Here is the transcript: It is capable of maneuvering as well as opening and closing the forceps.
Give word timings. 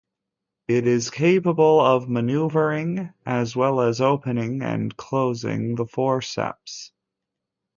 It 0.67 0.87
is 0.87 1.11
capable 1.11 1.79
of 1.79 2.09
maneuvering 2.09 3.13
as 3.23 3.55
well 3.55 3.81
as 3.81 4.01
opening 4.01 4.63
and 4.63 4.97
closing 4.97 5.75
the 5.75 5.85
forceps. 5.85 6.91